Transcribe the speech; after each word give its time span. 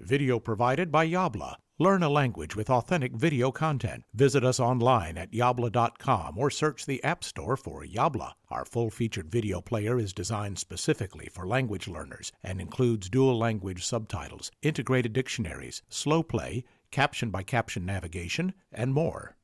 Video 0.00 0.38
provided 0.38 0.90
by 0.90 1.06
Yabla. 1.06 1.56
Learn 1.78 2.02
a 2.02 2.08
language 2.08 2.56
with 2.56 2.68
authentic 2.68 3.12
video 3.12 3.50
content. 3.50 4.04
Visit 4.12 4.44
us 4.44 4.60
online 4.60 5.16
at 5.16 5.32
yabla.com 5.32 6.36
or 6.36 6.50
search 6.50 6.84
the 6.84 7.02
App 7.02 7.24
Store 7.24 7.56
for 7.56 7.84
Yabla. 7.84 8.32
Our 8.50 8.64
full 8.64 8.90
featured 8.90 9.30
video 9.30 9.60
player 9.60 9.98
is 9.98 10.12
designed 10.12 10.58
specifically 10.58 11.28
for 11.32 11.46
language 11.46 11.88
learners 11.88 12.32
and 12.42 12.60
includes 12.60 13.08
dual 13.08 13.38
language 13.38 13.84
subtitles, 13.84 14.50
integrated 14.62 15.12
dictionaries, 15.12 15.82
slow 15.88 16.22
play, 16.22 16.64
caption 16.90 17.30
by 17.30 17.42
caption 17.42 17.86
navigation, 17.86 18.52
and 18.72 18.92
more. 18.92 19.36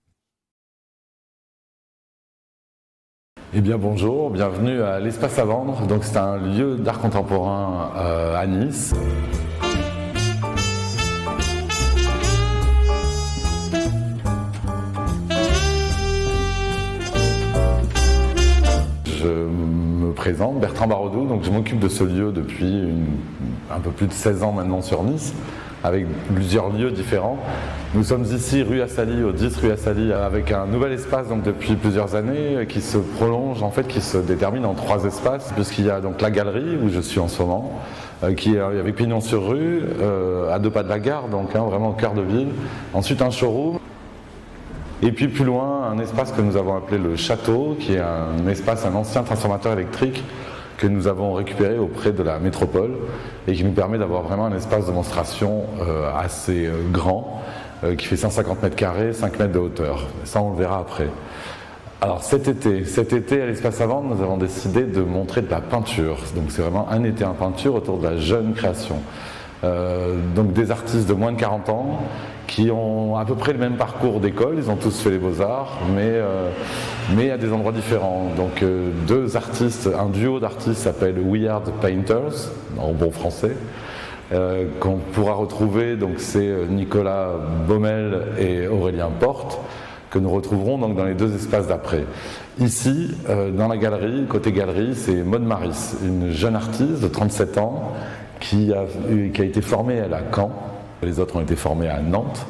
Eh 3.54 3.60
bien 3.62 3.78
bonjour, 3.78 4.28
bienvenue 4.30 4.82
à 4.82 5.00
l'Espace 5.00 5.38
à 5.38 5.44
vendre. 5.44 5.86
Donc 5.86 6.04
c'est 6.04 6.18
un 6.18 6.36
lieu 6.36 6.76
d'art 6.76 6.98
contemporain 6.98 7.92
euh, 7.96 8.36
à 8.36 8.46
Nice. 8.46 8.92
Me 19.36 20.12
présente, 20.12 20.60
Bertrand 20.60 20.86
Barodou, 20.86 21.26
donc 21.26 21.44
je 21.44 21.50
m'occupe 21.50 21.78
de 21.78 21.88
ce 21.88 22.04
lieu 22.04 22.32
depuis 22.32 22.88
un 23.70 23.80
peu 23.80 23.90
plus 23.90 24.06
de 24.06 24.12
16 24.12 24.42
ans 24.42 24.52
maintenant 24.52 24.82
sur 24.82 25.02
Nice, 25.02 25.34
avec 25.84 26.06
plusieurs 26.34 26.70
lieux 26.70 26.90
différents. 26.90 27.38
Nous 27.94 28.02
sommes 28.02 28.24
ici 28.24 28.62
rue 28.62 28.80
Assali, 28.80 29.22
au 29.22 29.32
10 29.32 29.56
rue 29.58 29.70
Assali, 29.70 30.12
avec 30.12 30.50
un 30.52 30.66
nouvel 30.66 30.92
espace 30.92 31.28
donc 31.28 31.42
depuis 31.42 31.76
plusieurs 31.76 32.14
années 32.14 32.66
qui 32.68 32.80
se 32.80 32.98
prolonge, 32.98 33.62
en 33.62 33.70
fait 33.70 33.86
qui 33.86 34.00
se 34.00 34.18
détermine 34.18 34.64
en 34.64 34.74
trois 34.74 35.04
espaces, 35.04 35.52
puisqu'il 35.54 35.86
y 35.86 35.90
a 35.90 36.00
donc 36.00 36.20
la 36.20 36.30
galerie 36.30 36.76
où 36.82 36.88
je 36.88 37.00
suis 37.00 37.20
en 37.20 37.28
ce 37.28 37.40
moment, 37.42 37.72
euh, 38.24 38.34
qui 38.34 38.54
est 38.54 38.60
avec 38.60 38.96
pignon 38.96 39.20
sur 39.20 39.48
rue, 39.48 39.82
euh, 40.00 40.52
à 40.52 40.58
deux 40.58 40.70
pas 40.70 40.82
de 40.82 40.88
la 40.88 40.98
gare, 40.98 41.28
donc 41.28 41.54
hein, 41.54 41.64
vraiment 41.68 41.90
au 41.90 41.94
cœur 41.94 42.14
de 42.14 42.22
ville. 42.22 42.48
Ensuite 42.92 43.22
un 43.22 43.30
showroom, 43.30 43.78
et 45.02 45.12
puis 45.12 45.28
plus 45.28 45.44
loin, 45.44 45.90
un 45.90 45.98
espace 45.98 46.32
que 46.32 46.40
nous 46.40 46.56
avons 46.56 46.76
appelé 46.76 46.98
le 46.98 47.16
château, 47.16 47.76
qui 47.78 47.94
est 47.94 48.00
un 48.00 48.46
espace, 48.48 48.86
un 48.86 48.94
ancien 48.94 49.22
transformateur 49.22 49.74
électrique 49.74 50.24
que 50.78 50.86
nous 50.86 51.06
avons 51.06 51.32
récupéré 51.34 51.78
auprès 51.78 52.12
de 52.12 52.22
la 52.22 52.38
métropole 52.38 52.92
et 53.46 53.52
qui 53.52 53.64
nous 53.64 53.72
permet 53.72 53.98
d'avoir 53.98 54.22
vraiment 54.22 54.46
un 54.46 54.56
espace 54.56 54.82
de 54.82 54.90
démonstration 54.90 55.64
euh, 55.80 56.10
assez 56.14 56.66
euh, 56.66 56.82
grand, 56.90 57.42
euh, 57.84 57.94
qui 57.94 58.06
fait 58.06 58.16
150 58.16 58.62
mètres 58.62 58.76
carrés, 58.76 59.12
5 59.12 59.38
mètres 59.38 59.52
de 59.52 59.58
hauteur. 59.58 60.06
Ça, 60.24 60.40
on 60.40 60.50
le 60.50 60.56
verra 60.56 60.78
après. 60.78 61.08
Alors 62.00 62.22
cet 62.22 62.46
été, 62.46 62.84
cet 62.84 63.12
été 63.14 63.40
à 63.40 63.46
l'espace 63.46 63.80
avant, 63.80 64.02
nous 64.02 64.22
avons 64.22 64.36
décidé 64.36 64.84
de 64.84 65.00
montrer 65.00 65.40
de 65.40 65.50
la 65.50 65.60
peinture. 65.60 66.18
Donc 66.34 66.44
c'est 66.50 66.60
vraiment 66.60 66.88
un 66.90 67.04
été 67.04 67.24
en 67.24 67.32
peinture 67.32 67.74
autour 67.74 67.98
de 67.98 68.04
la 68.04 68.16
jeune 68.18 68.52
création. 68.52 68.96
Donc 69.62 70.52
des 70.52 70.70
artistes 70.70 71.08
de 71.08 71.14
moins 71.14 71.32
de 71.32 71.40
40 71.40 71.70
ans 71.70 72.00
qui 72.56 72.70
ont 72.70 73.16
à 73.18 73.26
peu 73.26 73.34
près 73.34 73.52
le 73.52 73.58
même 73.58 73.76
parcours 73.76 74.18
d'école, 74.18 74.54
ils 74.56 74.70
ont 74.70 74.76
tous 74.76 74.98
fait 74.98 75.10
les 75.10 75.18
beaux-arts, 75.18 75.78
mais, 75.94 76.08
euh, 76.08 76.50
à 77.30 77.36
des 77.36 77.52
endroits 77.52 77.70
différents. 77.70 78.32
Donc 78.34 78.62
euh, 78.62 78.88
deux 79.06 79.36
artistes, 79.36 79.90
un 79.94 80.08
duo 80.08 80.40
d'artistes 80.40 80.78
s'appelle 80.78 81.16
Weird 81.20 81.70
Painters, 81.82 82.50
en 82.78 82.94
bon 82.94 83.10
français, 83.10 83.54
euh, 84.32 84.68
qu'on 84.80 84.96
pourra 85.12 85.34
retrouver, 85.34 85.96
donc 85.96 86.12
c'est 86.16 86.50
Nicolas 86.70 87.32
Baumel 87.68 88.22
et 88.38 88.66
Aurélien 88.66 89.10
Porte, 89.20 89.60
que 90.08 90.18
nous 90.18 90.30
retrouverons 90.30 90.78
donc 90.78 90.96
dans 90.96 91.04
les 91.04 91.12
deux 91.12 91.34
espaces 91.34 91.66
d'après. 91.66 92.06
Ici, 92.58 93.10
dans 93.54 93.68
la 93.68 93.76
galerie, 93.76 94.24
côté 94.30 94.50
galerie, 94.50 94.94
c'est 94.94 95.22
Maud 95.22 95.42
Maris, 95.42 95.96
une 96.02 96.30
jeune 96.30 96.56
artiste 96.56 97.02
de 97.02 97.08
37 97.08 97.58
ans 97.58 97.92
qui 98.40 98.72
a 98.72 99.44
été 99.44 99.60
formée 99.60 100.00
à 100.00 100.08
la 100.08 100.20
Caen. 100.34 100.75
Les 101.02 101.20
autres 101.20 101.36
ont 101.36 101.40
été 101.40 101.56
formés 101.56 101.88
à 101.88 102.00
Nantes, 102.00 102.46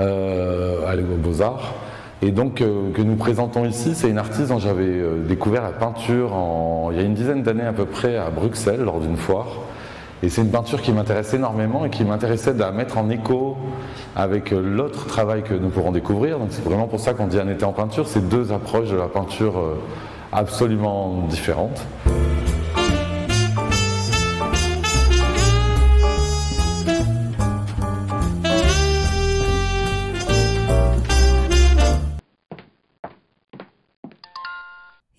euh, 0.00 0.86
à 0.86 0.94
aux 0.94 1.16
Beaux-Arts. 1.16 1.74
Et 2.22 2.30
donc, 2.30 2.62
euh, 2.62 2.90
que 2.94 3.02
nous 3.02 3.16
présentons 3.16 3.66
ici, 3.66 3.94
c'est 3.94 4.08
une 4.08 4.16
artiste 4.18 4.48
dont 4.48 4.58
j'avais 4.58 4.84
euh, 4.84 5.22
découvert 5.28 5.62
la 5.62 5.70
peinture 5.70 6.32
il 6.90 6.96
y 6.96 7.00
a 7.00 7.02
une 7.02 7.14
dizaine 7.14 7.42
d'années 7.42 7.66
à 7.66 7.74
peu 7.74 7.84
près 7.84 8.16
à 8.16 8.30
Bruxelles, 8.30 8.80
lors 8.80 9.00
d'une 9.00 9.18
foire. 9.18 9.46
Et 10.22 10.30
c'est 10.30 10.40
une 10.40 10.50
peinture 10.50 10.80
qui 10.80 10.92
m'intéresse 10.92 11.34
énormément 11.34 11.84
et 11.84 11.90
qui 11.90 12.04
m'intéressait 12.04 12.54
de 12.54 12.60
la 12.60 12.72
mettre 12.72 12.96
en 12.96 13.10
écho 13.10 13.58
avec 14.14 14.52
euh, 14.52 14.62
l'autre 14.62 15.06
travail 15.06 15.42
que 15.42 15.52
nous 15.52 15.68
pourrons 15.68 15.92
découvrir. 15.92 16.38
Donc 16.38 16.48
c'est 16.52 16.64
vraiment 16.64 16.86
pour 16.86 17.00
ça 17.00 17.12
qu'on 17.12 17.26
dit 17.26 17.38
un 17.38 17.48
été 17.48 17.66
en 17.66 17.72
peinture, 17.72 18.08
c'est 18.08 18.26
deux 18.26 18.50
approches 18.50 18.90
de 18.90 18.96
la 18.96 19.08
peinture 19.08 19.62
absolument 20.32 21.26
différentes. 21.28 21.86